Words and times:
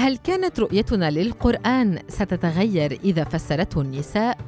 هل 0.00 0.16
كانت 0.16 0.60
رؤيتنا 0.60 1.10
للقرآن 1.10 1.98
ستتغير 2.08 2.98
إذا 3.04 3.24
فسرته 3.24 3.80
النساء؟ 3.80 4.38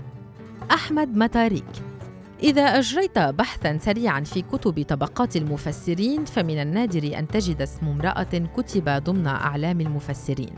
أحمد 0.70 1.16
متاريك 1.16 1.64
إذا 2.42 2.62
أجريت 2.62 3.18
بحثاً 3.18 3.78
سريعاً 3.78 4.20
في 4.20 4.42
كتب 4.42 4.84
طبقات 4.88 5.36
المفسرين 5.36 6.24
فمن 6.24 6.62
النادر 6.62 7.18
أن 7.18 7.28
تجد 7.28 7.62
اسم 7.62 7.88
امرأة 7.88 8.50
كتب 8.56 9.02
ضمن 9.04 9.26
أعلام 9.26 9.80
المفسرين. 9.80 10.52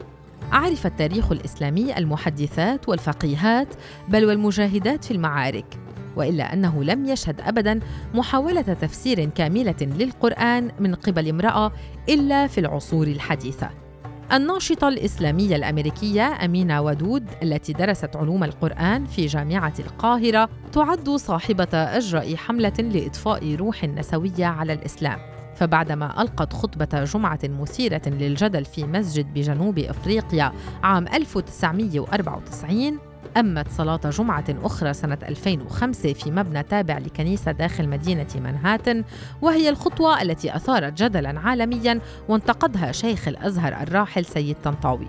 عرف 0.53 0.87
التاريخ 0.87 1.33
الإسلامي 1.33 1.99
المحدثات 1.99 2.89
والفقيهات 2.89 3.69
بل 4.09 4.25
والمجاهدات 4.25 5.05
في 5.05 5.11
المعارك، 5.11 5.79
وإلا 6.17 6.53
أنه 6.53 6.85
لم 6.85 7.05
يشهد 7.05 7.41
ابدا 7.41 7.81
محاولة 8.15 8.63
تفسير 8.63 9.25
كاملة 9.25 9.77
للقرآن 9.81 10.71
من 10.81 10.95
قبل 10.95 11.29
امرأة 11.29 11.73
إلا 12.09 12.47
في 12.47 12.61
العصور 12.61 13.07
الحديثة 13.07 13.84
الناشطة 14.33 14.89
الإسلامية 14.89 15.57
الأمريكية 15.57 16.45
أمينة 16.45 16.81
ودود 16.81 17.25
التي 17.43 17.73
درست 17.73 18.17
علوم 18.17 18.45
القرآن 18.45 19.05
في 19.05 19.27
جامعة 19.27 19.75
القاهرة 19.79 20.49
تعد 20.73 21.11
صاحبة 21.11 21.69
أجرأ 21.73 22.37
حملة 22.37 22.73
لإطفاء 22.79 23.55
روح 23.55 23.85
نسوية 23.85 24.47
على 24.47 24.73
الإسلام. 24.73 25.19
فبعدما 25.55 26.23
ألقت 26.23 26.53
خطبة 26.53 27.05
جمعة 27.05 27.39
مثيرة 27.45 28.03
للجدل 28.07 28.65
في 28.65 28.85
مسجد 28.85 29.35
بجنوب 29.35 29.79
إفريقيا 29.79 30.53
عام 30.83 31.09
1994 31.09 32.99
أمت 33.37 33.71
صلاة 33.71 34.01
جمعة 34.05 34.45
أخرى 34.63 34.93
سنة 34.93 35.19
2005 35.29 36.13
في 36.13 36.31
مبنى 36.31 36.63
تابع 36.63 36.99
لكنيسة 36.99 37.53
داخل 37.53 37.89
مدينة 37.89 38.27
منهاتن 38.35 39.05
وهي 39.43 39.69
الخطوة 39.69 40.23
التي 40.23 40.57
أثارت 40.57 41.03
جدلا 41.03 41.41
عالميا 41.41 42.01
وانتقدها 42.29 42.93
شيخ 42.93 43.29
الأزهر 43.29 43.73
الراحل 43.83 44.25
سيد 44.25 44.57
طنطاوي. 44.65 45.09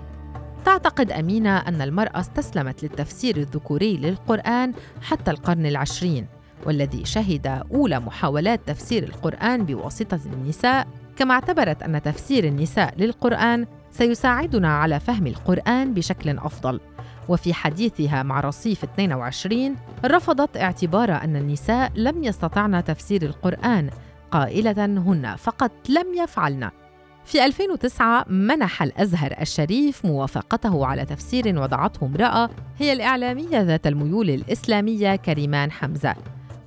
تعتقد 0.64 1.12
أمينة 1.12 1.58
أن 1.58 1.82
المرأة 1.82 2.20
استسلمت 2.20 2.82
للتفسير 2.82 3.36
الذكوري 3.36 3.96
للقرآن 3.96 4.72
حتى 5.02 5.30
القرن 5.30 5.66
العشرين 5.66 6.26
والذي 6.66 7.04
شهد 7.04 7.46
أولى 7.46 8.00
محاولات 8.00 8.60
تفسير 8.66 9.02
القرآن 9.02 9.64
بواسطة 9.64 10.20
النساء 10.26 10.86
كما 11.16 11.34
اعتبرت 11.34 11.82
أن 11.82 12.02
تفسير 12.02 12.44
النساء 12.44 12.94
للقرآن 12.98 13.66
سيساعدنا 13.90 14.78
على 14.78 15.00
فهم 15.00 15.26
القرآن 15.26 15.94
بشكل 15.94 16.38
أفضل. 16.38 16.80
وفي 17.28 17.54
حديثها 17.54 18.22
مع 18.22 18.40
رصيف 18.40 18.84
22 18.84 19.76
رفضت 20.04 20.56
اعتبار 20.56 21.12
أن 21.12 21.36
النساء 21.36 21.92
لم 21.94 22.24
يستطعن 22.24 22.84
تفسير 22.84 23.22
القرآن. 23.22 23.90
قائلة 24.30 24.84
هن 24.84 25.36
فقط 25.36 25.72
لم 25.88 26.14
يفعلن. 26.14 26.70
في 27.24 27.44
2009 27.44 28.24
منح 28.28 28.82
الأزهر 28.82 29.34
الشريف 29.40 30.04
موافقته 30.04 30.86
على 30.86 31.04
تفسير 31.04 31.58
وضعته 31.62 32.06
امرأة 32.06 32.50
هي 32.78 32.92
الإعلامية 32.92 33.60
ذات 33.60 33.86
الميول 33.86 34.30
الإسلامية 34.30 35.16
كريمان 35.16 35.72
حمزة. 35.72 36.14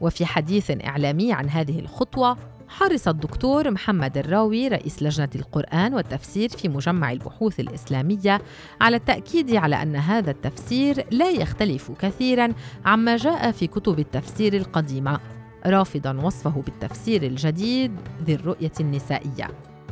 وفي 0.01 0.25
حديث 0.25 0.71
إعلامي 0.85 1.33
عن 1.33 1.49
هذه 1.49 1.79
الخطوة 1.79 2.37
حرص 2.69 3.07
الدكتور 3.07 3.71
محمد 3.71 4.17
الراوي 4.17 4.67
رئيس 4.67 5.03
لجنة 5.03 5.29
القرآن 5.35 5.93
والتفسير 5.93 6.49
في 6.49 6.69
مجمع 6.69 7.11
البحوث 7.11 7.59
الإسلامية 7.59 8.41
على 8.81 8.95
التأكيد 8.95 9.55
على 9.55 9.81
أن 9.81 9.95
هذا 9.95 10.31
التفسير 10.31 11.05
لا 11.11 11.29
يختلف 11.29 11.91
كثيرا 11.91 12.53
عما 12.85 13.17
جاء 13.17 13.51
في 13.51 13.67
كتب 13.67 13.99
التفسير 13.99 14.53
القديمة 14.53 15.19
رافضا 15.65 16.13
وصفه 16.13 16.61
بالتفسير 16.65 17.23
الجديد 17.23 17.91
ذي 18.23 18.35
الرؤية 18.35 18.71
النسائية. 18.79 19.47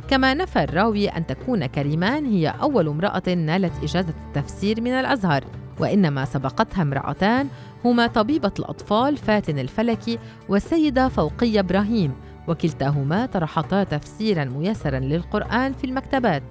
كما 0.08 0.34
نفى 0.34 0.62
الراوي 0.62 1.08
أن 1.08 1.26
تكون 1.26 1.66
كريمان 1.66 2.26
هي 2.26 2.48
أول 2.48 2.88
امرأة 2.88 3.34
نالت 3.34 3.72
إجازة 3.82 4.14
التفسير 4.26 4.80
من 4.80 4.92
الأزهر 4.92 5.44
وإنما 5.80 6.24
سبقتها 6.24 6.82
امرأتان 6.82 7.48
هما 7.84 8.06
طبيبة 8.06 8.52
الأطفال 8.58 9.16
فاتن 9.16 9.58
الفلكي 9.58 10.18
والسيدة 10.48 11.08
فوقية 11.08 11.60
إبراهيم. 11.60 12.27
وكلتاهما 12.48 13.26
طرحتا 13.26 13.84
تفسيرا 13.84 14.44
ميسرا 14.44 14.98
للقرآن 14.98 15.72
في 15.72 15.84
المكتبات. 15.84 16.42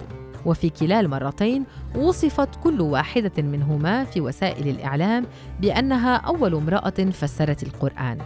وفي 0.46 0.70
كلا 0.70 1.00
المرتين 1.00 1.64
وصفت 1.96 2.48
كل 2.62 2.80
واحدة 2.80 3.42
منهما 3.42 4.04
في 4.04 4.20
وسائل 4.20 4.68
الإعلام 4.68 5.26
بأنها 5.60 6.16
أول 6.16 6.54
امرأة 6.54 7.10
فسرت 7.12 7.62
القرآن. 7.62 8.18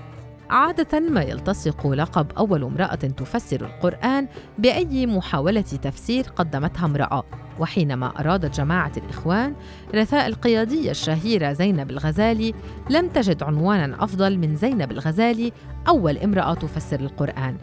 عادة 0.52 1.00
ما 1.00 1.22
يلتصق 1.22 1.86
لقب 1.86 2.26
أول 2.38 2.64
امرأة 2.64 2.94
تفسر 2.94 3.60
القرآن 3.60 4.28
بأي 4.58 5.06
محاولة 5.06 5.60
تفسير 5.60 6.24
قدمتها 6.24 6.86
امرأة. 6.86 7.24
وحينما 7.60 8.20
أرادت 8.20 8.56
جماعة 8.56 8.92
الإخوان 8.96 9.54
رثاء 9.94 10.26
القيادية 10.26 10.90
الشهيرة 10.90 11.52
زينب 11.52 11.90
الغزالي 11.90 12.54
لم 12.90 13.08
تجد 13.08 13.42
عنوانا 13.42 14.04
أفضل 14.04 14.38
من 14.38 14.56
زينب 14.56 14.92
الغزالي 14.92 15.52
أول 15.88 16.18
امرأة 16.18 16.54
تفسر 16.54 17.00
القرآن. 17.00 17.56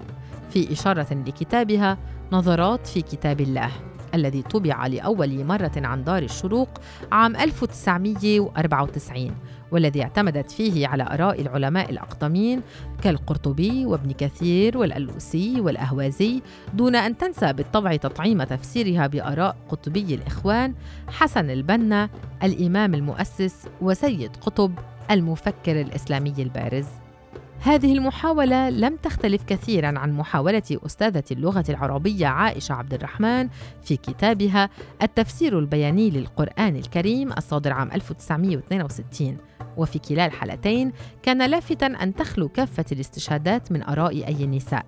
في 0.50 0.74
إشارة 0.74 1.14
لكتابها 1.14 1.98
نظرات 2.32 2.88
في 2.88 3.02
كتاب 3.02 3.42
الله 3.42 3.72
الذي 4.14 4.42
طبع 4.42 4.88
لأول 4.88 5.46
مرة 5.46 5.72
عن 5.76 6.04
دار 6.04 6.24
الشروق 6.24 6.70
عام 7.12 7.36
1994 7.36 9.32
والذي 9.72 10.04
اعتمدت 10.04 10.52
فيه 10.52 10.88
على 10.88 11.04
آراء 11.04 11.42
العلماء 11.42 11.90
الأقدمين 11.90 12.62
كالقرطبي 13.02 13.86
وابن 13.86 14.12
كثير 14.12 14.78
والألوسي 14.78 15.62
والأهوازي 15.62 16.42
دون 16.74 16.96
أن 16.96 17.18
تنسى 17.18 17.54
بالطبع 17.54 17.96
تطعيم 17.96 18.44
تفسيرها 18.44 19.08
بآراء 19.08 19.58
قطبي 19.70 20.16
الإخوان 20.16 20.74
حسن 21.08 21.50
البنا 21.50 22.10
الإمام 22.44 22.94
المؤسس 22.96 23.68
وسيد 23.82 24.36
قطب 24.36 24.72
المفكر 25.12 25.82
الإسلامي 25.82 26.34
البارز. 26.40 26.86
هذه 27.62 27.94
المحاولة 27.94 28.70
لم 28.70 28.96
تختلف 28.96 29.44
كثيرا 29.44 30.00
عن 30.00 30.12
محاولة 30.12 30.64
أستاذة 30.72 31.24
اللغة 31.32 31.64
العربية 31.70 32.28
عائشة 32.28 32.74
عبد 32.74 32.94
الرحمن 32.94 33.50
في 33.84 33.98
كتابها 33.98 34.70
التفسير 35.02 35.60
البياني 35.60 36.10
للقرآن 36.10 36.76
الكريم 36.76 37.32
الصادر 37.32 37.74
عام 37.74 37.92
1962 37.92 39.38
وفي 39.80 40.00
كلا 40.00 40.26
الحالتين 40.26 40.92
كان 41.24 41.50
لافتا 41.50 41.86
أن 41.86 42.16
تخلو 42.16 42.50
كافة 42.50 42.86
الاستشهادات 42.92 43.72
من 43.72 43.84
آراء 43.84 44.28
أي 44.28 44.48
نساء. 44.48 44.86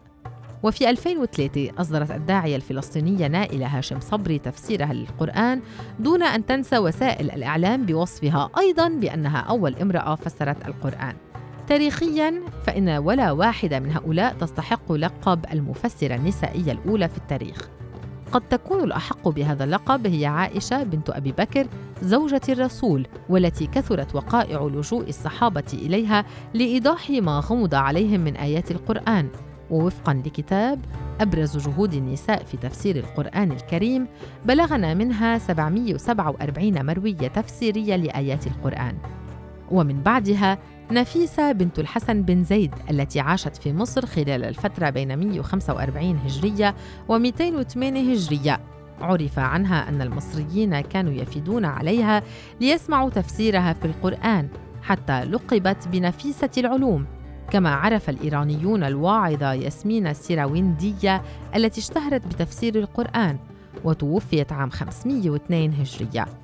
وفي 0.64 0.90
2003 0.90 1.72
أصدرت 1.78 2.12
الداعية 2.12 2.56
الفلسطينية 2.56 3.28
نائلة 3.28 3.78
هاشم 3.78 4.00
صبري 4.00 4.40
تفسيرها 4.40 4.94
للقرآن 4.94 5.62
دون 6.00 6.24
أن 6.24 6.46
تنسى 6.46 6.78
وسائل 6.78 7.32
الإعلام 7.32 7.86
بوصفها 7.86 8.50
أيضا 8.58 8.90
بأنها 8.90 9.38
أول 9.38 9.76
امرأة 9.76 10.16
فسرت 10.16 10.68
القرآن. 10.68 11.16
تاريخيا 11.68 12.42
فإن 12.66 12.90
ولا 12.90 13.32
واحدة 13.32 13.80
من 13.80 13.92
هؤلاء 13.92 14.34
تستحق 14.34 14.92
لقب 14.92 15.46
المفسرة 15.54 16.16
النسائية 16.16 16.72
الأولى 16.72 17.10
في 17.10 17.18
التاريخ. 17.18 17.70
قد 18.32 18.42
تكون 18.50 18.84
الأحق 18.84 19.30
بهذا 19.30 19.64
اللقب 19.64 20.08
هي 20.08 20.26
عائشة 20.26 20.84
بنت 20.84 21.10
أبي 21.10 21.32
بكر 21.32 21.68
زوجة 22.02 22.42
الرسول 22.50 23.08
والتي 23.30 23.68
كثرت 23.68 24.16
وقائع 24.16 24.62
لجوء 24.62 25.10
الصحابة 25.10 25.64
إليها 25.74 26.26
لإيضاح 26.54 27.10
ما 27.10 27.40
غمض 27.40 27.76
عليهم 27.76 28.20
من 28.20 28.36
آيات 28.36 28.72
القرآن. 28.72 29.28
ووفقا 29.70 30.14
لكتاب 30.14 30.80
أبرز 31.22 31.58
جهود 31.58 31.94
النساء 31.94 32.44
في 32.44 32.58
تفسير 32.58 32.96
القرآن 32.96 33.52
الكريم 33.52 34.08
بلغنا 34.46 34.94
منها 34.94 35.38
747 35.38 36.86
مروية 36.86 37.28
تفسيرية 37.28 37.96
لآيات 37.96 38.48
القرآن. 38.48 38.98
ومن 39.72 40.02
بعدها 40.04 40.58
نفيسة 40.92 41.52
بنت 41.52 41.80
الحسن 41.80 42.22
بن 42.22 42.44
زيد 42.44 42.76
التي 42.90 43.20
عاشت 43.20 43.58
في 43.58 43.74
مصر 43.74 44.06
خلال 44.06 44.44
الفترة 44.44 44.90
بين 44.90 45.18
145 45.18 46.18
هجرية 46.18 46.76
و 47.08 47.18
208 47.18 48.14
هجرية. 48.14 48.60
عرف 49.02 49.40
عنها 49.40 49.90
أن 49.90 50.02
المصريين 50.02 50.82
كانوا 50.82 51.14
يفدون 51.14 51.66
عليها 51.66 52.24
ليسمعوا 52.62 53.10
تفسيرها 53.10 53.74
في 53.74 53.86
القرآن 53.86 54.50
حتى 54.82 55.24
لقبت 55.24 55.88
بنفيسة 55.88 56.50
العلوم. 56.58 57.06
كما 57.52 57.76
عرف 57.76 58.10
الإيرانيون 58.10 58.84
الواعظة 58.84 59.54
ياسمين 59.54 60.08
السيراويندية 60.08 61.22
التي 61.56 61.80
اشتهرت 61.80 62.28
بتفسير 62.28 62.76
القرآن 62.80 63.38
وتوفيت 63.84 64.52
عام 64.52 64.70
502 64.70 65.74
هجرية. 65.74 66.41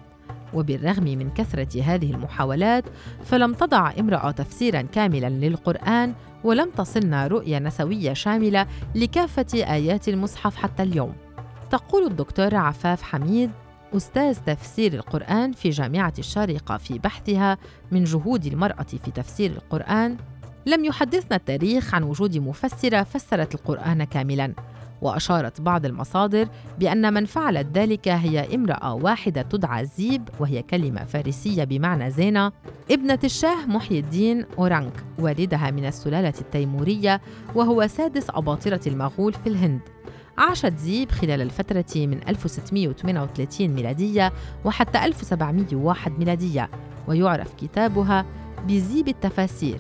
وبالرغم 0.54 1.04
من 1.04 1.30
كثرة 1.30 1.82
هذه 1.82 2.12
المحاولات 2.12 2.84
فلم 3.24 3.54
تضع 3.54 3.92
امرأة 4.00 4.32
تفسيرا 4.32 4.82
كاملا 4.82 5.30
للقرآن 5.30 6.14
ولم 6.44 6.70
تصلنا 6.70 7.28
رؤية 7.28 7.60
نسوية 7.60 8.14
شاملة 8.14 8.68
لكافة 8.96 9.46
آيات 9.54 10.10
المصحف 10.10 10.56
حتى 10.56 10.84
اليوم. 10.84 11.14
تقول 11.72 12.08
الدكتورة 12.08 12.58
عفاف 12.58 13.02
حميد 13.02 13.52
أستاذ 13.94 14.38
تفسير 14.46 14.94
القرآن 14.94 15.52
في 15.52 15.70
جامعة 15.70 16.14
الشارقة 16.20 16.78
في 16.78 17.00
بحثها 17.00 17.58
من 17.92 18.04
جهود 18.04 18.46
المرأة 18.46 18.84
في 18.84 19.12
تفسير 19.12 19.52
القرآن 19.52 20.18
لم 20.66 20.86
يحدثنا 20.86 21.36
التاريخ 21.36 21.96
عن 21.96 22.04
وجود 22.04 22.38
مفسرة 22.38 23.04
فسرت 23.04 23.56
القرآن 23.56 24.04
كاملا. 24.04 24.54
وأشارت 25.02 25.62
بعض 25.62 25.86
المصادر 25.86 26.48
بأن 26.80 27.14
من 27.14 27.26
فعلت 27.26 27.68
ذلك 27.74 28.08
هي 28.08 28.56
امرأة 28.56 28.94
واحدة 28.94 29.42
تدعى 29.42 29.86
زيب 29.86 30.30
وهي 30.40 30.62
كلمة 30.62 31.04
فارسية 31.04 31.64
بمعنى 31.64 32.12
زينة 32.12 32.52
ابنة 32.92 33.20
الشاه 33.24 33.66
محي 33.66 34.00
الدين 34.00 34.46
أورانك 34.58 34.94
والدها 35.20 35.72
من 35.72 35.86
السلالة 35.86 36.34
التيمورية 36.42 37.22
وهو 37.56 37.88
سادس 37.88 38.30
أباطرة 38.30 38.82
المغول 38.88 39.34
في 39.34 39.48
الهند. 39.48 39.82
عاشت 40.38 40.78
زيب 40.78 41.12
خلال 41.12 41.42
الفترة 41.42 41.86
من 41.96 42.20
1638 42.28 43.68
ميلادية 43.68 44.34
وحتى 44.66 45.06
1701 45.06 46.20
ميلادية 46.20 46.70
ويعرف 47.08 47.54
كتابها 47.54 48.26
بزيب 48.68 49.08
التفاسير. 49.08 49.78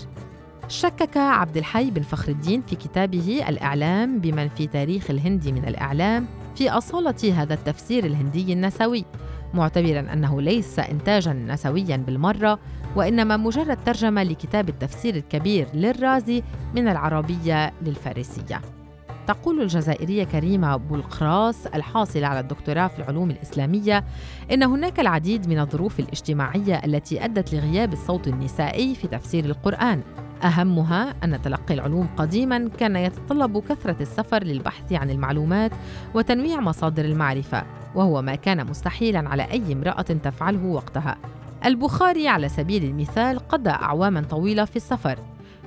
شكك 0.67 1.17
عبد 1.17 1.57
الحي 1.57 1.91
بن 1.91 2.01
فخر 2.01 2.31
الدين 2.31 2.61
في 2.61 2.75
كتابه 2.75 3.45
الإعلام 3.49 4.19
بمن 4.19 4.49
في 4.49 4.67
تاريخ 4.67 5.09
الهند 5.09 5.47
من 5.47 5.67
الإعلام 5.67 6.27
في 6.55 6.69
أصالة 6.69 7.41
هذا 7.41 7.53
التفسير 7.53 8.05
الهندي 8.05 8.53
النسوي 8.53 9.05
معتبرا 9.53 9.99
أنه 10.13 10.41
ليس 10.41 10.79
إنتاجا 10.79 11.33
نسويا 11.33 11.97
بالمرة 11.97 12.59
وإنما 12.95 13.37
مجرد 13.37 13.83
ترجمة 13.85 14.23
لكتاب 14.23 14.69
التفسير 14.69 15.15
الكبير 15.15 15.67
للرازي 15.73 16.43
من 16.75 16.87
العربية 16.87 17.73
للفارسية. 17.81 18.61
تقول 19.27 19.61
الجزائرية 19.61 20.23
كريمة 20.23 20.75
بولقراس 20.75 21.67
الحاصلة 21.67 22.27
على 22.27 22.39
الدكتوراه 22.39 22.87
في 22.87 22.99
العلوم 22.99 23.31
الإسلامية 23.31 24.03
إن 24.51 24.63
هناك 24.63 24.99
العديد 24.99 25.49
من 25.49 25.59
الظروف 25.59 25.99
الاجتماعية 25.99 26.81
التي 26.85 27.25
أدت 27.25 27.53
لغياب 27.53 27.93
الصوت 27.93 28.27
النسائي 28.27 28.95
في 28.95 29.07
تفسير 29.07 29.45
القرآن. 29.45 30.01
أهمها 30.43 31.15
أن 31.23 31.41
تلقي 31.41 31.73
العلوم 31.73 32.07
قديما 32.17 32.69
كان 32.79 32.95
يتطلب 32.95 33.59
كثرة 33.59 34.01
السفر 34.01 34.43
للبحث 34.43 34.93
عن 34.93 35.09
المعلومات 35.09 35.71
وتنويع 36.13 36.59
مصادر 36.59 37.05
المعرفة 37.05 37.63
وهو 37.95 38.21
ما 38.21 38.35
كان 38.35 38.67
مستحيلا 38.67 39.29
على 39.29 39.43
أي 39.43 39.73
امرأة 39.73 40.01
تفعله 40.01 40.65
وقتها. 40.65 41.17
البخاري 41.65 42.27
على 42.27 42.49
سبيل 42.49 42.83
المثال 42.83 43.39
قضى 43.39 43.69
أعواما 43.69 44.21
طويلة 44.21 44.65
في 44.65 44.75
السفر 44.75 45.19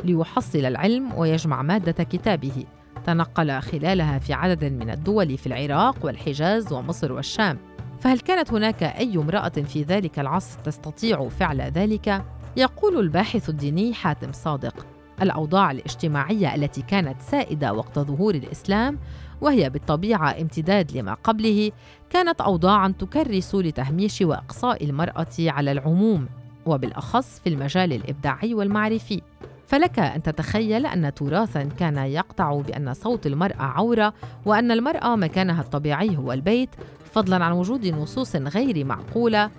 ليحصل 0.04 0.58
العلم 0.58 1.12
ويجمع 1.16 1.62
مادة 1.62 2.04
كتابه. 2.04 2.64
تنقل 3.06 3.60
خلالها 3.60 4.18
في 4.18 4.32
عدد 4.32 4.64
من 4.64 4.90
الدول 4.90 5.38
في 5.38 5.46
العراق 5.46 5.96
والحجاز 6.02 6.72
ومصر 6.72 7.12
والشام. 7.12 7.58
فهل 8.00 8.20
كانت 8.20 8.52
هناك 8.52 8.82
أي 8.82 9.16
امرأة 9.16 9.48
في 9.48 9.82
ذلك 9.82 10.18
العصر 10.18 10.58
تستطيع 10.60 11.28
فعل 11.28 11.60
ذلك؟ 11.60 12.24
يقول 12.56 13.00
الباحث 13.00 13.48
الديني 13.48 13.94
حاتم 13.94 14.32
صادق. 14.32 14.86
الأوضاع 15.22 15.70
الاجتماعية 15.70 16.54
التي 16.54 16.82
كانت 16.82 17.20
سائدة 17.20 17.72
وقت 17.72 17.98
ظهور 17.98 18.34
الإسلام 18.34 18.98
وهي 19.40 19.70
بالطبيعة 19.70 20.40
امتداد 20.40 20.96
لما 20.96 21.14
قبله 21.14 21.72
كانت 22.10 22.40
اوضاعا 22.40 22.94
تكرس 22.98 23.54
لتهميش 23.54 24.22
وإقصاء 24.22 24.84
المرأة 24.84 25.26
على 25.40 25.72
العموم 25.72 26.28
وبالأخص 26.66 27.40
في 27.40 27.48
المجال 27.48 27.92
الإبداعي 27.92 28.54
والمعرفي. 28.54 29.22
فلك 29.70 29.98
أن 29.98 30.22
تتخيل 30.22 30.86
أن 30.86 31.14
تراثا 31.14 31.62
كان 31.62 31.96
يقطع 31.96 32.60
بأن 32.60 32.94
صوت 32.94 33.26
المرأة 33.26 33.62
عورة 33.62 34.14
وأن 34.46 34.70
المرأة 34.70 35.16
مكانها 35.16 35.60
الطبيعي 35.60 36.16
هو 36.16 36.32
البيت 36.32 36.70
فضلا 37.12 37.44
عن 37.44 37.52
وجود 37.52 37.86
نصوص 37.86 38.36
غير 38.36 38.84
معقولة 38.84 39.50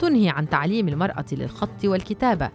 تنهي 0.00 0.28
عن 0.28 0.48
تعليم 0.48 0.88
المرأة 0.88 1.24
للخط 1.32 1.84
والكتابة. 1.84 2.50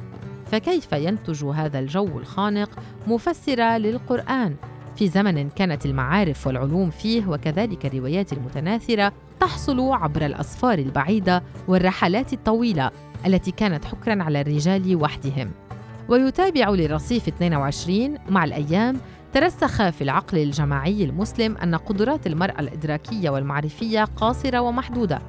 فكيف 0.45 0.91
ينتج 0.93 1.45
هذا 1.45 1.79
الجو 1.79 2.19
الخانق 2.19 2.69
مفسرة 3.07 3.77
للقرآن؟ 3.77 4.55
في 4.95 5.07
زمن 5.07 5.49
كانت 5.49 5.85
المعارف 5.85 6.47
والعلوم 6.47 6.89
فيه 6.89 7.27
وكذلك 7.27 7.85
الروايات 7.85 8.33
المتناثرة 8.33 9.13
تحصل 9.39 9.79
عبر 9.79 10.25
الأسفار 10.25 10.79
البعيدة 10.79 11.43
والرحلات 11.67 12.33
الطويلة 12.33 12.91
التي 13.25 13.51
كانت 13.51 13.85
حكرا 13.85 14.23
على 14.23 14.41
الرجال 14.41 14.95
وحدهم. 14.95 15.64
ويتابع 16.09 16.69
لرصيف 16.69 17.27
22 17.27 18.17
مع 18.29 18.43
الأيام 18.43 18.97
ترسخ 19.33 19.89
في 19.89 20.01
العقل 20.01 20.37
الجماعي 20.37 21.03
المسلم 21.03 21.57
أن 21.57 21.75
قدرات 21.75 22.27
المرأة 22.27 22.59
الإدراكية 22.59 23.29
والمعرفية 23.29 24.03
قاصرة 24.03 24.59
ومحدودة. 24.59 25.21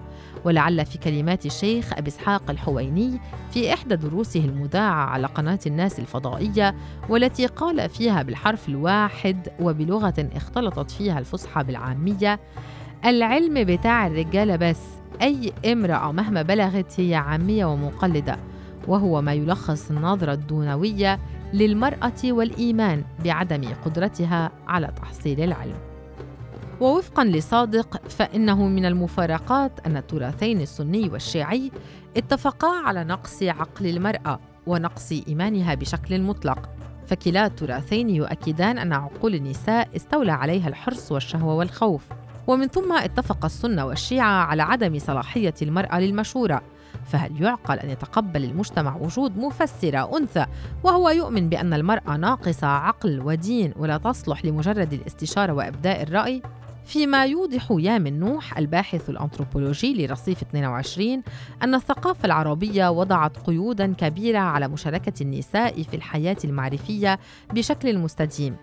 ولعل 0.45 0.87
في 0.87 0.99
كلمات 0.99 1.47
الشيخ 1.47 1.93
أبي 1.93 2.09
إسحاق 2.09 2.51
الحويني 2.51 3.21
في 3.51 3.75
إحدى 3.75 3.97
دروسه 3.97 4.45
المذاعة 4.45 5.05
على 5.07 5.27
قناة 5.27 5.59
الناس 5.67 5.99
الفضائية 5.99 6.75
والتي 7.09 7.47
قال 7.47 7.89
فيها 7.89 8.23
بالحرف 8.23 8.69
الواحد 8.69 9.49
وبلغة 9.61 10.29
اختلطت 10.37 10.91
فيها 10.91 11.19
الفصحى 11.19 11.65
بالعامية 11.65 12.41
العلم 13.05 13.65
بتاع 13.65 14.07
الرجالة 14.07 14.57
بس 14.57 14.81
أي 15.23 15.53
امرأة 15.73 16.13
مهما 16.13 16.43
بلغت 16.43 17.01
هي 17.01 17.15
عامية 17.15 17.65
ومقلدة. 17.65 18.39
وهو 18.89 19.23
ما 19.23 19.33
يلخص 19.33 19.91
النظرة 19.91 20.33
الدونوية 20.33 21.21
للمرأة 21.53 22.23
والإيمان 22.25 23.05
بعدم 23.25 23.65
قدرتها 23.85 24.51
على 24.69 24.93
تحصيل 24.97 25.41
العلم. 25.41 25.77
ووفقا 26.81 27.25
لصادق 27.25 28.09
فإنه 28.09 28.69
من 28.69 28.85
المفارقات 28.87 29.87
أن 29.87 29.97
التراثين 29.97 30.61
السني 30.61 31.09
والشيعي 31.09 31.71
اتفقا 32.17 32.69
على 32.87 33.05
نقص 33.05 33.43
عقل 33.43 33.87
المرأة 33.87 34.41
ونقص 34.67 35.13
إيمانها 35.29 35.75
بشكل 35.75 36.23
مطلق. 36.23 36.71
فكلا 37.07 37.47
التراثين 37.47 38.11
يؤكدان 38.11 38.79
أن 38.79 38.93
عقول 38.93 39.35
النساء 39.35 39.89
استولى 39.97 40.33
عليها 40.33 40.69
الحرص 40.69 41.13
والشهوة 41.13 41.55
والخوف. 41.55 42.03
ومن 42.47 42.67
ثم 42.67 42.93
اتفق 42.93 43.45
السنة 43.45 43.87
والشيعة 43.87 44.45
على 44.45 44.63
عدم 44.63 44.99
صلاحية 44.99 45.55
المرأة 45.63 46.01
للمشورة. 46.01 46.63
فهل 47.07 47.43
يعقل 47.43 47.79
أن 47.79 47.91
يتقبل 47.91 48.45
المجتمع 48.45 48.97
وجود 48.97 49.39
مفسرة 49.39 50.19
أنثى 50.19 50.47
وهو 50.85 51.11
يؤمن 51.11 51.49
بأن 51.49 51.75
المرأة 51.75 52.17
ناقصة 52.17 52.67
عقل 52.67 53.21
ودين 53.25 53.73
ولا 53.77 53.99
تصلح 53.99 54.45
لمجرد 54.45 54.93
الاستشارة 54.93 55.53
وإبداء 55.53 56.03
الرأي؟ 56.03 56.43
فيما 56.87 57.27
يوضح 57.27 57.67
يامن 57.71 58.21
نوح 58.21 58.59
الباحث 58.59 59.11
الأنثروبولوجي 59.11 60.07
لرصيف 60.07 60.43
22 60.43 61.23
أن 61.63 61.75
الثقافة 61.75 62.27
العربية 62.27 62.91
وضعت 62.91 63.39
قيودا 63.39 63.93
كبيرة 63.93 64.39
على 64.39 64.69
مشاركة 64.69 65.23
النساء 65.23 65.83
في 65.83 65.97
الحياة 65.97 66.37
المعرفية 66.45 67.19
بشكل 67.53 67.99
مستديم 67.99 68.57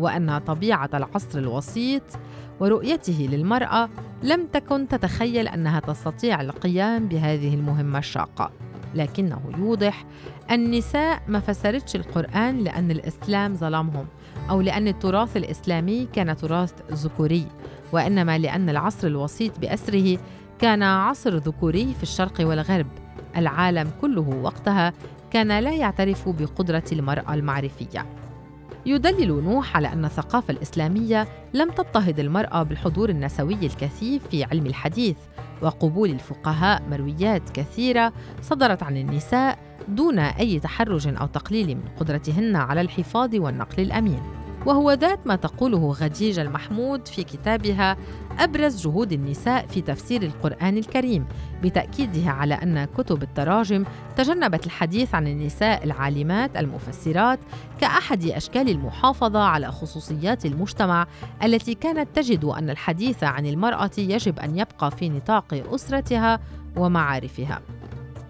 وأن 0.00 0.38
طبيعة 0.38 0.90
العصر 0.94 1.38
الوسيط 1.38 2.02
ورؤيته 2.60 3.28
للمرأة 3.30 3.88
لم 4.22 4.46
تكن 4.46 4.88
تتخيل 4.88 5.48
أنها 5.48 5.80
تستطيع 5.80 6.40
القيام 6.40 7.08
بهذه 7.08 7.54
المهمة 7.54 7.98
الشاقة. 7.98 8.50
لكنه 8.94 9.40
يوضح 9.58 10.04
النساء 10.50 11.22
ما 11.28 11.40
فسرتش 11.40 11.96
القرآن 11.96 12.58
لأن 12.58 12.90
الإسلام 12.90 13.54
ظلمهم 13.54 14.06
أو 14.50 14.60
لأن 14.60 14.88
التراث 14.88 15.36
الإسلامي 15.36 16.08
كان 16.12 16.36
تراث 16.36 16.72
ذكوري 16.92 17.46
وإنما 17.92 18.38
لأن 18.38 18.68
العصر 18.68 19.06
الوسيط 19.06 19.58
بأسره 19.58 20.18
كان 20.58 20.82
عصر 20.82 21.36
ذكوري 21.36 21.94
في 21.94 22.02
الشرق 22.02 22.34
والغرب. 22.40 22.86
العالم 23.36 23.90
كله 24.00 24.40
وقتها 24.42 24.92
كان 25.30 25.58
لا 25.58 25.72
يعترف 25.72 26.28
بقدرة 26.28 26.84
المرأة 26.92 27.34
المعرفية. 27.34 28.06
يدلل 28.86 29.44
نوح 29.44 29.76
على 29.76 29.92
أن 29.92 30.04
الثقافة 30.04 30.52
الإسلامية 30.52 31.28
لم 31.54 31.70
تضطهد 31.70 32.18
المرأة 32.20 32.62
بالحضور 32.62 33.10
النسوي 33.10 33.66
الكثيف 33.66 34.26
في 34.26 34.44
علم 34.44 34.66
الحديث 34.66 35.16
وقبول 35.62 36.10
الفقهاء 36.10 36.82
مرويات 36.90 37.50
كثيرة 37.50 38.12
صدرت 38.42 38.82
عن 38.82 38.96
النساء 38.96 39.58
دون 39.88 40.18
أي 40.18 40.60
تحرج 40.60 41.08
أو 41.08 41.26
تقليل 41.26 41.76
من 41.76 41.88
قدرتهن 42.00 42.56
على 42.56 42.80
الحفاظ 42.80 43.34
والنقل 43.34 43.82
الأمين. 43.82 44.39
وهو 44.66 44.92
ذات 44.92 45.26
ما 45.26 45.36
تقوله 45.36 45.92
غديجة 45.92 46.42
المحمود 46.42 47.08
في 47.08 47.24
كتابها 47.24 47.96
أبرز 48.38 48.82
جهود 48.86 49.12
النساء 49.12 49.66
في 49.66 49.80
تفسير 49.80 50.22
القرآن 50.22 50.78
الكريم 50.78 51.26
بتأكيدها 51.62 52.30
على 52.30 52.54
أن 52.54 52.84
كتب 52.84 53.22
التراجم 53.22 53.84
تجنبت 54.16 54.66
الحديث 54.66 55.14
عن 55.14 55.26
النساء 55.26 55.84
العالمات 55.84 56.56
المفسرات 56.56 57.40
كأحد 57.80 58.24
أشكال 58.24 58.68
المحافظة 58.68 59.42
على 59.42 59.72
خصوصيات 59.72 60.46
المجتمع 60.46 61.06
التي 61.44 61.74
كانت 61.74 62.16
تجد 62.16 62.44
أن 62.44 62.70
الحديث 62.70 63.24
عن 63.24 63.46
المرأة 63.46 63.90
يجب 63.98 64.38
أن 64.38 64.58
يبقى 64.58 64.90
في 64.90 65.08
نطاق 65.08 65.62
أسرتها 65.74 66.40
ومعارفها. 66.76 67.60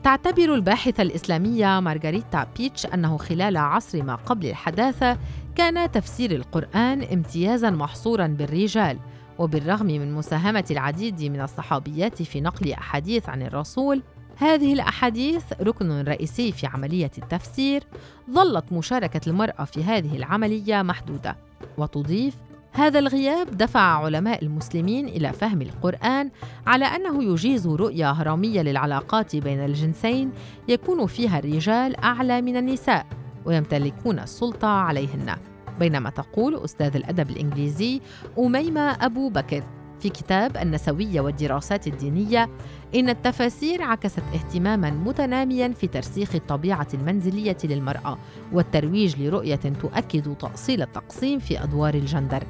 تعتبر 0.05 0.55
الباحثة 0.55 1.03
الإسلامية 1.03 1.81
مارغريتا 1.81 2.47
بيتش 2.57 2.87
أنه 2.87 3.17
خلال 3.17 3.57
عصر 3.57 4.03
ما 4.03 4.15
قبل 4.15 4.47
الحداثة 4.47 5.19
كان 5.57 5.91
تفسير 5.91 6.31
القرآن 6.31 7.03
امتيازا 7.03 7.71
محصورا 7.71 8.27
بالرجال 8.27 8.99
وبالرغم 9.39 9.87
من 9.87 10.15
مساهمة 10.15 10.65
العديد 10.71 11.23
من 11.23 11.41
الصحابيات 11.41 12.23
في 12.23 12.41
نقل 12.41 12.73
أحاديث 12.73 13.29
عن 13.29 13.43
الرسول 13.43 14.03
هذه 14.37 14.73
الأحاديث 14.73 15.45
ركن 15.61 16.01
رئيسي 16.01 16.53
في 16.53 16.67
عملية 16.67 17.11
التفسير 17.19 17.85
ظلت 18.31 18.73
مشاركة 18.73 19.21
المرأة 19.27 19.65
في 19.65 19.85
هذه 19.85 20.17
العملية 20.17 20.83
محدودة 20.83 21.37
وتضيف 21.79 22.35
هذا 22.73 22.99
الغياب 22.99 23.57
دفع 23.57 23.81
علماء 23.81 24.45
المسلمين 24.45 25.09
إلى 25.09 25.33
فهم 25.33 25.63
القرآن 25.63 26.31
على 26.67 26.85
أنه 26.85 27.25
يجيز 27.25 27.67
رؤية 27.67 28.11
هرمية 28.11 28.63
للعلاقات 28.63 29.37
بين 29.37 29.65
الجنسين 29.65 30.33
يكون 30.69 31.07
فيها 31.07 31.39
الرجال 31.39 31.97
أعلى 31.97 32.43
من 32.43 32.57
النساء 32.57 33.07
ويمتلكون 33.45 34.19
السلطة 34.19 34.69
عليهن. 34.69 35.37
بينما 35.79 36.11
تقول 36.11 36.65
أستاذ 36.65 36.97
الأدب 36.97 37.31
الإنجليزي 37.31 38.01
أميمة 38.39 38.81
أبو 38.81 39.29
بكر. 39.29 39.80
في 40.01 40.09
كتاب 40.09 40.57
النسوية 40.57 41.21
والدراسات 41.21 41.87
الدينية 41.87 42.49
إن 42.95 43.09
التفاسير 43.09 43.83
عكست 43.83 44.23
اهتماما 44.35 44.91
متناميا 44.91 45.69
في 45.69 45.87
ترسيخ 45.87 46.35
الطبيعة 46.35 46.89
المنزلية 46.95 47.57
للمرأة 47.65 48.19
والترويج 48.53 49.23
لرؤية 49.23 49.57
تؤكد 49.57 50.35
تأصيل 50.35 50.83
التقسيم 50.83 51.39
في 51.39 51.63
أدوار 51.63 51.95
الجندر. 51.95 52.45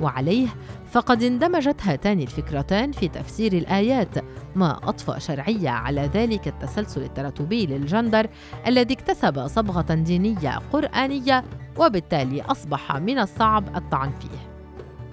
وعليه 0.00 0.48
فقد 0.90 1.22
اندمجت 1.22 1.76
هاتان 1.82 2.20
الفكرتان 2.20 2.92
في 2.92 3.08
تفسير 3.08 3.52
الآيات 3.52 4.18
ما 4.54 4.88
أضفى 4.88 5.20
شرعية 5.20 5.70
على 5.70 6.10
ذلك 6.14 6.48
التسلسل 6.48 7.02
التراتبي 7.02 7.66
للجندر 7.66 8.26
الذي 8.66 8.94
اكتسب 8.94 9.46
صبغة 9.46 9.94
دينية 9.94 10.58
قرآنية 10.72 11.44
وبالتالي 11.78 12.42
أصبح 12.42 12.96
من 12.96 13.18
الصعب 13.18 13.76
الطعن 13.76 14.10
فيه. 14.10 14.49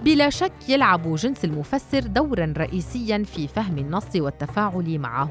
بلا 0.04 0.30
شك 0.30 0.52
يلعب 0.68 1.14
جنس 1.14 1.44
المفسر 1.44 2.00
دورا 2.00 2.54
رئيسيا 2.56 3.22
في 3.22 3.48
فهم 3.48 3.78
النص 3.78 4.16
والتفاعل 4.16 4.98
معه. 4.98 5.30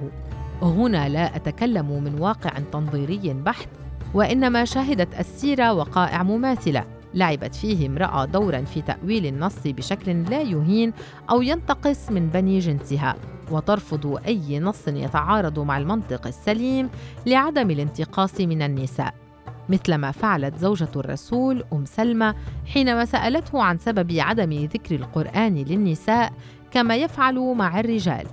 هنا 0.61 1.09
لا 1.09 1.35
أتكلم 1.35 2.03
من 2.03 2.19
واقع 2.19 2.49
تنظيري 2.49 3.33
بحت 3.33 3.69
وإنما 4.13 4.65
شهدت 4.65 5.19
السيرة 5.19 5.73
وقائع 5.73 6.23
مماثلة 6.23 6.85
لعبت 7.13 7.55
فيه 7.55 7.87
امرأة 7.87 8.25
دورا 8.25 8.61
في 8.61 8.81
تأويل 8.81 9.25
النص 9.25 9.59
بشكل 9.65 10.23
لا 10.23 10.41
يهين 10.41 10.93
أو 11.29 11.41
ينتقص 11.41 12.11
من 12.11 12.29
بني 12.29 12.59
جنسها. 12.59 13.15
وترفض 13.51 14.19
أي 14.27 14.59
نص 14.59 14.87
يتعارض 14.87 15.59
مع 15.59 15.77
المنطق 15.77 16.27
السليم 16.27 16.89
لعدم 17.25 17.71
الانتقاص 17.71 18.41
من 18.41 18.61
النساء. 18.61 19.26
مثلما 19.69 20.11
فعلت 20.11 20.57
زوجة 20.57 20.89
الرسول 20.95 21.63
أم 21.73 21.85
سلمى 21.85 22.33
حينما 22.65 23.05
سألته 23.05 23.63
عن 23.63 23.77
سبب 23.77 24.11
عدم 24.19 24.51
ذكر 24.51 24.95
القرآن 24.95 25.55
للنساء 25.55 26.33
كما 26.71 26.95
يفعل 26.95 27.39
مع 27.39 27.79
الرجال. 27.79 28.27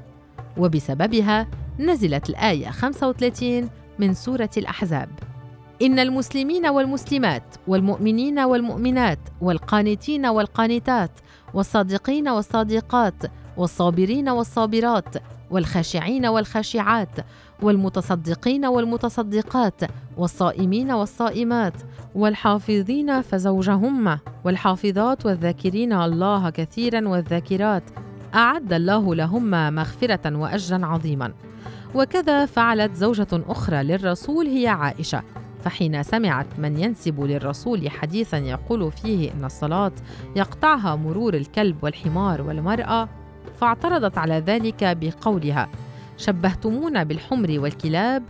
وبسببها 0.57 1.47
نزلت 1.79 2.31
الآية 2.31 2.71
35 2.71 3.71
من 3.99 4.15
سورة 4.15 4.51
الأحزاب. 4.57 5.09
إن 5.83 5.99
المسلمين 5.99 6.67
والمسلمات 6.67 7.43
والمؤمنين 7.67 8.39
والمؤمنات 8.39 9.19
والقانتين 9.41 10.27
والقانتات 10.27 11.11
والصادقين 11.55 12.29
والصادقات 12.29 13.15
والصابرين 13.57 14.29
والصابرات 14.29 15.15
والخاشعين 15.51 16.27
والخاشعات 16.27 17.17
والمتصدقين 17.63 18.67
والمتصدقات 18.67 19.81
والصائمين 20.17 20.91
والصائمات 20.91 21.75
والحافظين 22.15 23.23
فزوجهم 23.23 24.19
والحافظات 24.45 25.27
والذاكرين 25.27 25.93
الله 25.93 26.51
كثيرا 26.51 27.09
والذاكرات 27.09 27.83
أعد 28.35 28.73
الله 28.73 29.15
لهم 29.15 29.75
مغفرة 29.75 30.37
واجرا 30.37 30.87
عظيما. 30.87 31.33
وكذا 31.95 32.47
فعلت 32.47 32.97
زوجة 32.97 33.29
أخرى 33.33 33.83
للرسول 33.83 34.47
هي 34.47 34.69
عائشة 34.69 35.23
فحين 35.65 36.03
سمعت 36.03 36.47
من 36.59 36.79
ينسب 36.79 37.21
للرسول 37.21 37.91
حديثا 37.91 38.39
يقول 38.39 38.93
فيه 38.93 39.33
إن 39.33 39.45
الصلاة 39.45 39.93
يقطعها 40.37 40.97
مرور 40.97 41.35
الكلب 41.35 41.85
والحمار 41.85 42.43
والمرأة 42.43 43.09
فاعترضت 43.61 44.19
على 44.19 44.35
ذلك 44.35 44.85
بقولها 44.85 45.69
شبهتمونا 46.17 47.03
بالحمر 47.03 47.61
والكلاب 47.61 48.23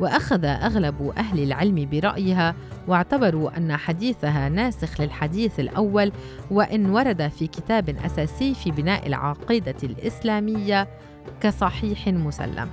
وأخذ 0.00 0.44
أغلب 0.44 1.12
أهل 1.16 1.42
العلم 1.42 1.88
برأيها 1.92 2.54
واعتبروا 2.88 3.56
أن 3.56 3.76
حديثها 3.76 4.48
ناسخ 4.48 5.00
للحديث 5.00 5.60
الأول 5.60 6.12
وإن 6.50 6.90
ورد 6.90 7.28
في 7.28 7.46
كتاب 7.46 7.88
أساسي 7.88 8.54
في 8.54 8.70
بناء 8.70 9.06
العقيدة 9.06 9.76
الإسلامية 9.82 10.88
كصحيح 11.40 12.08
مسلم. 12.08 12.68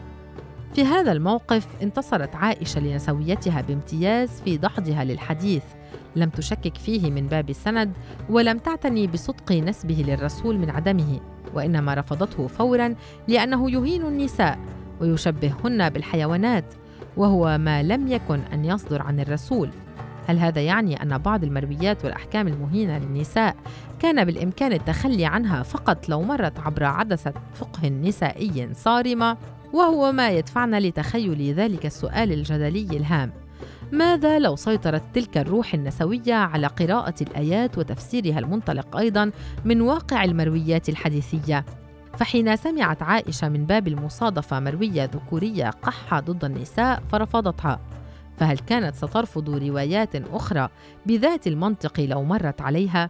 في 0.73 0.85
هذا 0.85 1.11
الموقف 1.11 1.67
انتصرت 1.81 2.35
عائشة 2.35 2.79
لنسويتها 2.79 3.61
بامتياز 3.61 4.41
في 4.45 4.57
دحضها 4.57 5.03
للحديث 5.03 5.63
لم 6.15 6.29
تشكك 6.29 6.77
فيه 6.77 7.11
من 7.11 7.27
باب 7.27 7.49
السند 7.49 7.93
ولم 8.29 8.57
تعتني 8.57 9.07
بصدق 9.07 9.51
نسبه 9.51 10.05
للرسول 10.07 10.57
من 10.57 10.69
عدمه 10.69 11.19
وإنما 11.53 11.93
رفضته 11.93 12.47
فورا 12.47 12.95
لأنه 13.27 13.71
يهين 13.71 14.01
النساء 14.01 14.59
ويشبههن 15.01 15.89
بالحيوانات 15.89 16.65
وهو 17.17 17.57
ما 17.57 17.83
لم 17.83 18.07
يكن 18.07 18.39
أن 18.53 18.65
يصدر 18.65 19.01
عن 19.01 19.19
الرسول. 19.19 19.69
هل 20.27 20.39
هذا 20.39 20.61
يعني 20.61 21.03
أن 21.03 21.17
بعض 21.17 21.43
المرويات 21.43 22.05
والأحكام 22.05 22.47
المهينة 22.47 22.97
للنساء 22.97 23.55
كان 23.99 24.25
بالإمكان 24.25 24.73
التخلي 24.73 25.25
عنها 25.25 25.63
فقط 25.63 26.09
لو 26.09 26.21
مرت 26.21 26.59
عبر 26.59 26.83
عدسة 26.83 27.33
فقه 27.53 27.89
نسائي 27.89 28.69
صارمة؟ 28.73 29.37
وهو 29.73 30.11
ما 30.11 30.29
يدفعنا 30.29 30.79
لتخيل 30.79 31.53
ذلك 31.53 31.85
السؤال 31.85 32.31
الجدلي 32.31 32.97
الهام. 32.97 33.31
ماذا 33.91 34.39
لو 34.39 34.55
سيطرت 34.55 35.03
تلك 35.13 35.38
الروح 35.38 35.74
النسوية 35.74 36.34
على 36.34 36.67
قراءة 36.67 37.13
الآيات 37.22 37.77
وتفسيرها 37.77 38.39
المنطلق 38.39 38.98
أيضا 38.98 39.31
من 39.65 39.81
واقع 39.81 40.24
المرويات 40.24 40.89
الحديثية؟ 40.89 41.65
فحين 42.17 42.55
سمعت 42.55 43.01
عائشة 43.01 43.50
من 43.50 43.65
باب 43.65 43.88
المصادفة 43.88 44.60
مروية 44.60 45.03
ذكورية 45.03 45.69
قحة 45.69 46.19
ضد 46.19 46.46
النساء 46.46 47.03
فرفضتها. 47.12 47.79
فهل 48.38 48.58
كانت 48.58 48.96
سترفض 48.96 49.50
روايات 49.50 50.15
أخرى 50.15 50.69
بذات 51.05 51.48
المنطق 51.48 52.00
لو 52.00 52.24
مرت 52.24 52.62
عليها؟ 52.62 53.10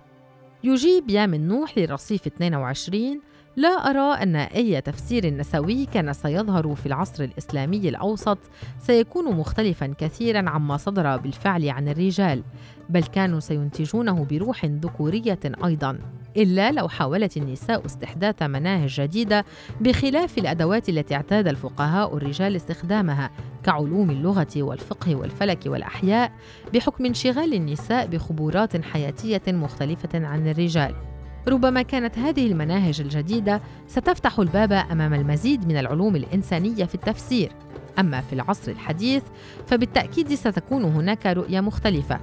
يجيب 0.63 1.09
يا 1.09 1.25
من 1.25 1.47
نوح 1.47 1.77
لرصيف 1.77 2.27
22 2.27 3.21
لا 3.59 3.69
أرى 3.69 4.23
أن 4.23 4.35
أي 4.35 4.81
تفسير 4.81 5.33
نسوي 5.33 5.85
كان 5.85 6.13
سيظهر 6.13 6.75
في 6.75 6.85
العصر 6.85 7.23
الإسلامي 7.23 7.89
الأوسط 7.89 8.37
سيكون 8.79 9.35
مختلفا 9.35 9.93
كثيرا 9.97 10.49
عما 10.49 10.77
صدر 10.77 11.17
بالفعل 11.17 11.69
عن 11.69 11.87
الرجال 11.87 12.43
بل 12.89 13.03
كانوا 13.03 13.39
سينتجونه 13.39 14.25
بروح 14.25 14.65
ذكورية 14.65 15.39
أيضا 15.65 15.99
إلا 16.37 16.71
لو 16.71 16.87
حاولت 16.87 17.37
النساء 17.37 17.85
استحداث 17.85 18.43
مناهج 18.43 19.01
جديدة 19.01 19.45
بخلاف 19.81 20.37
الأدوات 20.37 20.89
التي 20.89 21.15
اعتاد 21.15 21.47
الفقهاء 21.47 22.17
الرجال 22.17 22.55
استخدامها 22.55 23.31
كعلوم 23.63 24.09
اللغة 24.09 24.53
والفقه 24.57 25.15
والفلك 25.15 25.59
والأحياء 25.65 26.31
بحكم 26.73 27.05
انشغال 27.05 27.53
النساء 27.53 28.07
بخبرات 28.07 28.85
حياتية 28.85 29.41
مختلفة 29.47 30.27
عن 30.27 30.47
الرجال. 30.47 31.08
ربما 31.49 31.81
كانت 31.81 32.17
هذه 32.17 32.47
المناهج 32.47 33.01
الجديدة 33.01 33.61
ستفتح 33.87 34.39
الباب 34.39 34.71
أمام 34.71 35.13
المزيد 35.13 35.67
من 35.67 35.77
العلوم 35.77 36.15
الإنسانية 36.15 36.85
في 36.85 36.95
التفسير. 36.95 37.51
أما 37.99 38.21
في 38.21 38.33
العصر 38.33 38.71
الحديث 38.71 39.23
فبالتأكيد 39.67 40.33
ستكون 40.33 40.83
هناك 40.83 41.25
رؤية 41.25 41.59
مختلفة 41.59 42.19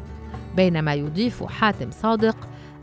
بينما 0.57 0.95
يضيف 0.95 1.45
حاتم 1.45 1.91
صادق 1.91 2.37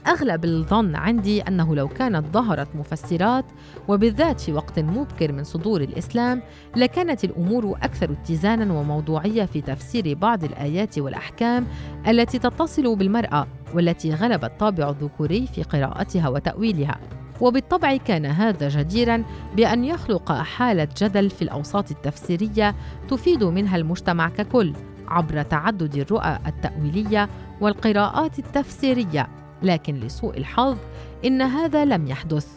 أغلب 0.07 0.45
الظن 0.45 0.95
عندي 0.95 1.41
أنه 1.41 1.75
لو 1.75 1.88
كانت 1.88 2.25
ظهرت 2.33 2.67
مفسرات 2.75 3.45
وبالذات 3.88 4.41
في 4.41 4.53
وقت 4.53 4.79
مبكر 4.79 5.31
من 5.31 5.43
صدور 5.43 5.81
الإسلام 5.81 6.41
لكانت 6.75 7.24
الأمور 7.24 7.77
أكثر 7.83 8.12
اتزانا 8.12 8.74
وموضوعية 8.74 9.45
في 9.45 9.62
تفسير 9.62 10.13
بعض 10.13 10.43
الآيات 10.43 11.00
والأحكام 11.00 11.67
التي 12.07 12.39
تتصل 12.39 12.95
بالمرأة 12.95 13.48
والتي 13.74 14.13
غلب 14.13 14.43
الطابع 14.43 14.89
الذكوري 14.89 15.48
في 15.48 15.63
قراءتها 15.63 16.29
وتأويلها. 16.29 17.00
وبالطبع 17.41 17.98
كان 17.98 18.25
هذا 18.25 18.69
جديرا 18.69 19.24
بأن 19.55 19.83
يخلق 19.83 20.31
حالة 20.31 20.88
جدل 20.98 21.29
في 21.29 21.41
الأوساط 21.41 21.91
التفسيرية 21.91 22.75
تفيد 23.10 23.43
منها 23.43 23.77
المجتمع 23.77 24.29
ككل 24.29 24.74
عبر 25.07 25.41
تعدد 25.41 25.95
الرؤى 25.95 26.39
التأويلية 26.48 27.29
والقراءات 27.62 28.39
التفسيرية. 28.39 29.42
لكن 29.63 30.00
لسوء 30.00 30.38
الحظ 30.38 30.77
إن 31.25 31.41
هذا 31.41 31.86
لم 31.86 32.08
يحدث. 32.08 32.48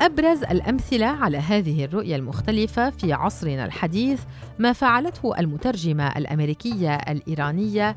أبرز 0.00 0.42
الأمثلة 0.44 1.06
على 1.06 1.38
هذه 1.38 1.84
الرؤية 1.84 2.16
المختلفة 2.16 2.90
في 2.90 3.12
عصرنا 3.12 3.64
الحديث 3.64 4.22
ما 4.58 4.72
فعلته 4.72 5.38
المترجمة 5.38 6.08
الأمريكية 6.08 6.94
الإيرانية 6.94 7.96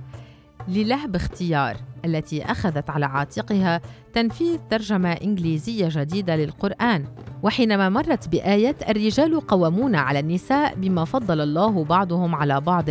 للهب 0.68 1.16
اختيار 1.16 1.78
التي 2.06 2.46
أخذت 2.46 2.90
على 2.90 3.06
عاتقها 3.06 3.82
تنفيذ 4.14 4.60
ترجمة 4.70 5.12
إنجليزية 5.12 5.90
جديدة 5.92 6.36
للقرآن 6.36 7.06
وحينما 7.44 7.90
مرت 7.90 8.28
بآية 8.28 8.76
الرجال 8.90 9.42
قوامون 9.48 9.96
على 9.96 10.20
النساء 10.20 10.76
بما 10.76 11.06
فضل 11.06 11.42
الله 11.42 11.84
بعضهم 11.84 12.36
على 12.36 12.62
بعض 12.62 12.86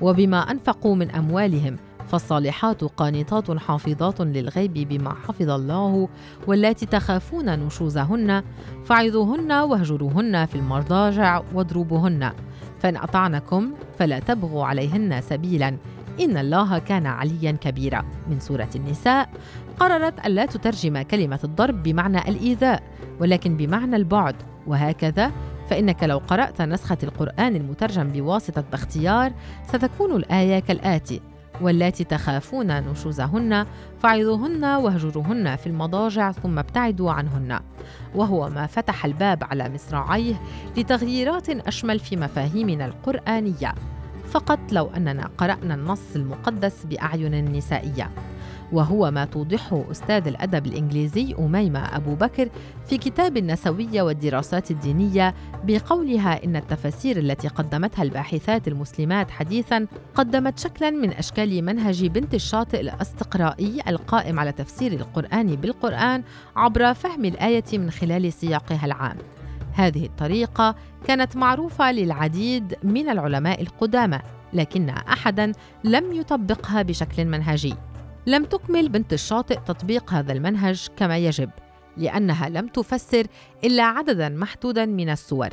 وبما 0.00 0.50
أنفقوا 0.50 0.94
من 0.94 1.10
أموالهم 1.10 1.76
فالصالحات 2.10 2.84
قانتات 2.84 3.50
حافظات 3.50 4.20
للغيب 4.20 4.72
بما 4.72 5.14
حفظ 5.14 5.50
الله 5.50 6.08
واللاتي 6.46 6.86
تخافون 6.86 7.58
نشوزهن 7.58 8.42
فعظوهن 8.84 9.52
واهجروهن 9.52 10.46
في 10.46 10.54
المضاجع 10.54 11.42
واضربوهن. 11.54 12.32
فإن 12.78 12.96
أطعنكم 12.96 13.72
فلا 13.98 14.18
تبغوا 14.18 14.64
عليهن 14.64 15.20
سبيلا. 15.20 15.76
إن 16.20 16.36
الله 16.36 16.78
كان 16.78 17.06
عليا 17.06 17.52
كبيرا. 17.52 18.04
من 18.30 18.40
سورة 18.40 18.68
النساء 18.76 19.28
قررت 19.80 20.26
ألا 20.26 20.46
تترجم 20.46 21.02
كلمة 21.02 21.40
الضرب 21.44 21.82
بمعنى 21.82 22.18
الإيذاء 22.18 22.82
ولكن 23.20 23.56
بمعنى 23.56 23.96
البعد. 23.96 24.36
وهكذا 24.66 25.32
فإنك 25.68 26.04
لو 26.04 26.18
قرأت 26.18 26.62
نسخة 26.62 26.98
القرآن 27.02 27.56
المترجم 27.56 28.08
بواسطة 28.08 28.64
باختيار 28.72 29.32
ستكون 29.68 30.16
الآية 30.16 30.58
كالآتي 30.58 31.20
واللاتي 31.60 32.04
تخافون 32.04 32.66
نشوزهن 32.90 33.66
فعظوهن 34.02 34.64
واهجروهن 34.64 35.56
في 35.56 35.66
المضاجع 35.66 36.32
ثم 36.32 36.58
ابتعدوا 36.58 37.12
عنهن. 37.12 37.60
وهو 38.14 38.48
ما 38.48 38.66
فتح 38.66 39.04
الباب 39.04 39.44
على 39.44 39.68
مصراعيه 39.68 40.40
لتغييرات 40.76 41.50
أشمل 41.50 41.98
في 41.98 42.16
مفاهيمنا 42.16 42.86
القرآنية. 42.86 43.74
فقط 44.30 44.58
لو 44.72 44.90
أننا 44.96 45.30
قرأنا 45.38 45.74
النص 45.74 46.16
المقدس 46.16 46.84
بأعين 46.84 47.52
نسائيه 47.52 48.10
وهو 48.72 49.10
ما 49.10 49.24
توضحه 49.24 49.84
أستاذ 49.90 50.26
الأدب 50.26 50.66
الإنجليزي 50.66 51.34
أميمة 51.38 51.96
أبو 51.96 52.14
بكر 52.14 52.48
في 52.86 52.98
كتاب 52.98 53.36
النسوية 53.36 54.02
والدراسات 54.02 54.70
الدينية 54.70 55.34
بقولها 55.64 56.44
إن 56.44 56.56
التفاسير 56.56 57.18
التي 57.18 57.48
قدمتها 57.48 58.02
الباحثات 58.02 58.68
المسلمات 58.68 59.30
حديثا 59.30 59.86
قدمت 60.14 60.58
شكلا 60.58 60.90
من 60.90 61.12
أشكال 61.12 61.64
منهج 61.64 62.06
بنت 62.06 62.34
الشاطئ 62.34 62.80
الأستقرائي 62.80 63.80
القائم 63.88 64.38
على 64.40 64.52
تفسير 64.52 64.92
القرآن 64.92 65.56
بالقرآن 65.56 66.22
عبر 66.56 66.94
فهم 66.94 67.24
الآية 67.24 67.64
من 67.72 67.90
خلال 67.90 68.32
سياقها 68.32 68.86
العام. 68.86 69.16
هذه 69.72 70.06
الطريقة 70.06 70.74
كانت 71.06 71.36
معروفة 71.36 71.92
للعديد 71.92 72.74
من 72.82 73.08
العلماء 73.08 73.62
القدامى 73.62 74.18
لكن 74.52 74.88
أحدا 74.88 75.52
لم 75.84 76.12
يطبقها 76.12 76.82
بشكل 76.82 77.24
منهجي. 77.24 77.74
لم 78.30 78.44
تكمل 78.44 78.88
بنت 78.88 79.12
الشاطئ 79.12 79.58
تطبيق 79.66 80.12
هذا 80.12 80.32
المنهج 80.32 80.88
كما 80.96 81.18
يجب 81.18 81.50
لأنها 81.96 82.48
لم 82.48 82.66
تفسر 82.66 83.26
إلا 83.64 83.82
عددا 83.82 84.28
محدودا 84.28 84.86
من 84.86 85.08
السور 85.08 85.48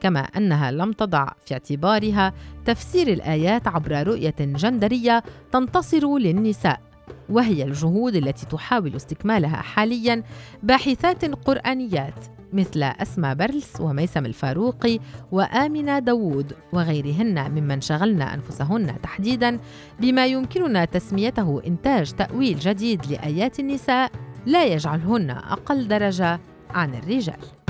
كما 0.00 0.20
أنها 0.20 0.70
لم 0.70 0.92
تضع 0.92 1.28
في 1.46 1.54
اعتبارها 1.54 2.32
تفسير 2.64 3.08
الآيات 3.08 3.68
عبر 3.68 4.06
رؤية 4.06 4.34
جندرية 4.40 5.22
تنتصر 5.52 6.18
للنساء. 6.18 6.91
وهي 7.28 7.64
الجهود 7.64 8.16
التي 8.16 8.46
تحاول 8.46 8.96
استكمالها 8.96 9.56
حاليا 9.56 10.22
باحثات 10.62 11.24
قرآنيات 11.24 12.26
مثل 12.52 12.82
أسماء 12.82 13.34
برلس 13.34 13.80
وميسم 13.80 14.26
الفاروقي 14.26 14.98
وآمنة 15.32 15.98
داوود 15.98 16.52
وغيرهن 16.72 17.50
ممن 17.50 17.80
شغلن 17.80 18.22
أنفسهن 18.22 19.00
تحديدا 19.02 19.58
بما 20.00 20.26
يمكننا 20.26 20.84
تسميته 20.84 21.62
إنتاج 21.66 22.12
تأويل 22.12 22.58
جديد 22.58 23.06
لآيات 23.06 23.60
النساء 23.60 24.10
لا 24.46 24.64
يجعلهن 24.64 25.30
أقل 25.30 25.88
درجة 25.88 26.40
عن 26.70 26.94
الرجال. 26.94 27.61